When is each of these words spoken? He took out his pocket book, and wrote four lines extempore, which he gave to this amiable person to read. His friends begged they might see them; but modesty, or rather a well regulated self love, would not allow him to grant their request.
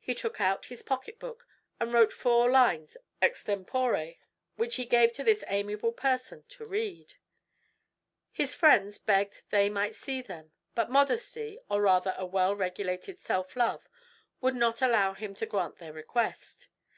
He 0.00 0.14
took 0.14 0.38
out 0.38 0.66
his 0.66 0.82
pocket 0.82 1.18
book, 1.18 1.48
and 1.80 1.94
wrote 1.94 2.12
four 2.12 2.50
lines 2.50 2.98
extempore, 3.22 4.16
which 4.56 4.74
he 4.74 4.84
gave 4.84 5.14
to 5.14 5.24
this 5.24 5.44
amiable 5.48 5.92
person 5.92 6.44
to 6.50 6.66
read. 6.66 7.14
His 8.30 8.54
friends 8.54 8.98
begged 8.98 9.40
they 9.48 9.70
might 9.70 9.94
see 9.94 10.20
them; 10.20 10.52
but 10.74 10.90
modesty, 10.90 11.58
or 11.70 11.80
rather 11.80 12.14
a 12.18 12.26
well 12.26 12.54
regulated 12.54 13.18
self 13.18 13.56
love, 13.56 13.88
would 14.42 14.54
not 14.54 14.82
allow 14.82 15.14
him 15.14 15.34
to 15.36 15.46
grant 15.46 15.78
their 15.78 15.94
request. 15.94 16.68